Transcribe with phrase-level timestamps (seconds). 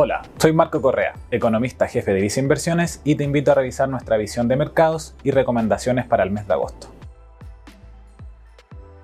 [0.00, 4.16] Hola, soy Marco Correa, economista jefe de Visa Inversiones y te invito a revisar nuestra
[4.16, 6.86] visión de mercados y recomendaciones para el mes de agosto.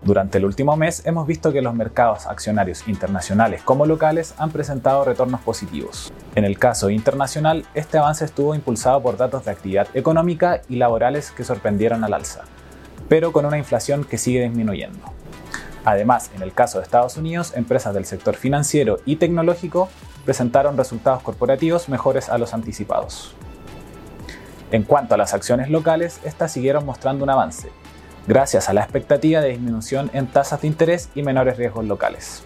[0.02, 5.04] Durante el último mes hemos visto que los mercados accionarios internacionales como locales han presentado
[5.04, 6.12] retornos positivos.
[6.36, 11.32] En el caso internacional, este avance estuvo impulsado por datos de actividad económica y laborales
[11.32, 12.44] que sorprendieron al alza,
[13.08, 15.12] pero con una inflación que sigue disminuyendo.
[15.84, 19.88] Además, en el caso de Estados Unidos, empresas del sector financiero y tecnológico
[20.24, 23.34] presentaron resultados corporativos mejores a los anticipados.
[24.70, 27.70] En cuanto a las acciones locales, estas siguieron mostrando un avance,
[28.26, 32.42] gracias a la expectativa de disminución en tasas de interés y menores riesgos locales.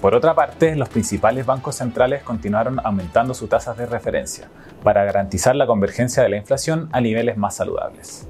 [0.00, 4.48] Por otra parte, los principales bancos centrales continuaron aumentando sus tasas de referencia
[4.82, 8.28] para garantizar la convergencia de la inflación a niveles más saludables.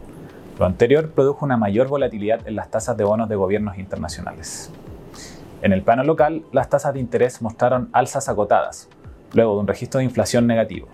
[0.58, 4.70] Lo anterior produjo una mayor volatilidad en las tasas de bonos de gobiernos internacionales.
[5.64, 8.90] En el plano local, las tasas de interés mostraron alzas agotadas,
[9.32, 10.88] luego de un registro de inflación negativo.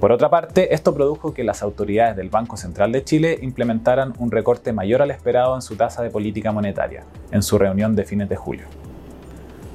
[0.00, 4.32] Por otra parte, esto produjo que las autoridades del Banco Central de Chile implementaran un
[4.32, 8.28] recorte mayor al esperado en su tasa de política monetaria, en su reunión de fines
[8.28, 8.64] de julio.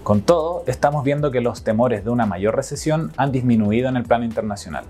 [0.03, 4.03] Con todo, estamos viendo que los temores de una mayor recesión han disminuido en el
[4.03, 4.83] plano internacional,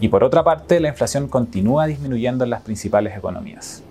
[0.00, 3.84] y por otra parte, la inflación continúa disminuyendo en las principales economías.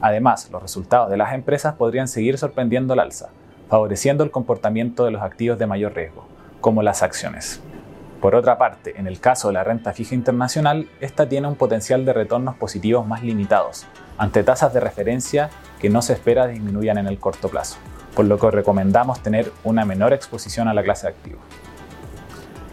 [0.00, 3.28] Además, los resultados de las empresas podrían seguir sorprendiendo al alza,
[3.72, 6.26] favoreciendo el comportamiento de los activos de mayor riesgo,
[6.60, 7.62] como las acciones.
[8.20, 12.04] Por otra parte, en el caso de la renta fija internacional, esta tiene un potencial
[12.04, 13.86] de retornos positivos más limitados,
[14.18, 15.48] ante tasas de referencia
[15.80, 17.78] que no se espera disminuyan en el corto plazo,
[18.14, 21.40] por lo que recomendamos tener una menor exposición a la clase de activos.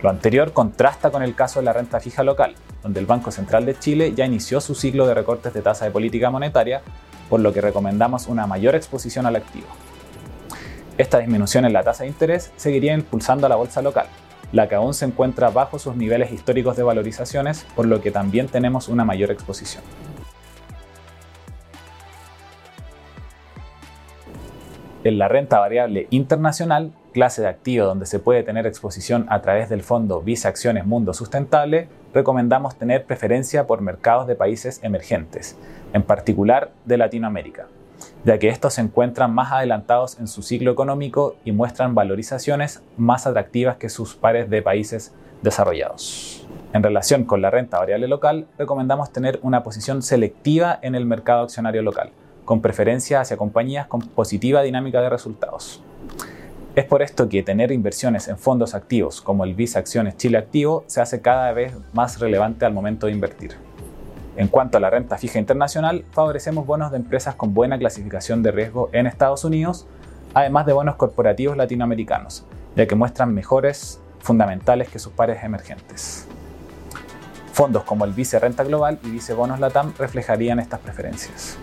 [0.03, 3.66] Lo anterior contrasta con el caso de la renta fija local, donde el Banco Central
[3.66, 6.81] de Chile ya inició su ciclo de recortes de tasa de política monetaria,
[7.30, 9.67] por lo que recomendamos una mayor exposición al activo.
[11.00, 14.08] Esta disminución en la tasa de interés seguiría impulsando a la bolsa local,
[14.52, 18.47] la que aún se encuentra bajo sus niveles históricos de valorizaciones, por lo que también
[18.47, 19.81] tenemos una mayor exposición.
[25.06, 29.69] En la renta variable internacional, clase de activo donde se puede tener exposición a través
[29.69, 35.57] del fondo Visa Acciones Mundo Sustentable, recomendamos tener preferencia por mercados de países emergentes,
[35.94, 37.68] en particular de Latinoamérica,
[38.23, 43.27] ya que estos se encuentran más adelantados en su ciclo económico y muestran valorizaciones más
[43.27, 46.47] atractivas que sus pares de países desarrollados.
[46.73, 51.43] En relación con la renta variable local, recomendamos tener una posición selectiva en el mercado
[51.43, 52.11] accionario local,
[52.45, 55.83] con preferencia hacia compañías con positiva dinámica de resultados.
[56.75, 60.83] Es por esto que tener inversiones en fondos activos como el Visa Acciones Chile Activo
[60.87, 63.69] se hace cada vez más relevante al momento de invertir.
[64.39, 68.51] En cuanto a la renta fija internacional, favorecemos bonos de empresas con buena clasificación de
[68.51, 69.85] riesgo en Estados Unidos,
[70.33, 76.25] además de bonos corporativos latinoamericanos, ya que muestran mejores fundamentales que sus pares emergentes.
[77.51, 81.57] Fondos como el Vice Renta Global y Vice Bonos Latam reflejarían estas preferencias.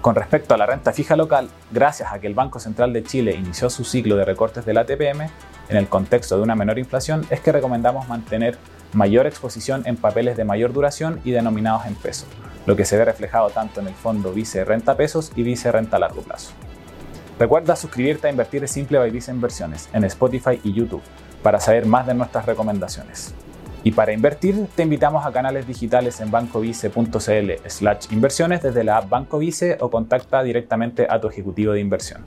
[0.00, 3.34] Con respecto a la renta fija local, gracias a que el Banco Central de Chile
[3.34, 5.22] inició su ciclo de recortes del ATPM,
[5.68, 8.56] en el contexto de una menor inflación, es que recomendamos mantener
[8.94, 12.28] mayor exposición en papeles de mayor duración y denominados en pesos,
[12.66, 15.98] lo que se ve reflejado tanto en el fondo Vice Renta Pesos y Vice Renta
[15.98, 16.52] Largo Plazo.
[17.38, 21.02] Recuerda suscribirte a Invertir Simple by Vice Inversiones en Spotify y YouTube
[21.42, 23.34] para saber más de nuestras recomendaciones.
[23.82, 29.10] Y para invertir, te invitamos a canales digitales en bancovice.cl slash inversiones desde la app
[29.10, 32.24] Banco Vice o contacta directamente a tu ejecutivo de inversión.